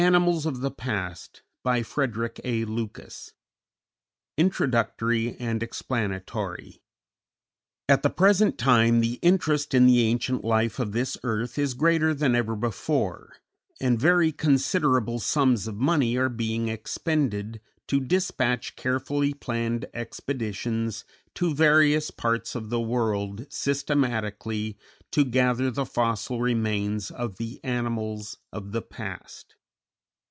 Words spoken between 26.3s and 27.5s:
remains of